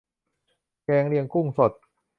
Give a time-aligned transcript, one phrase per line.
[0.85, 1.71] แกงเลียงกุ้งสด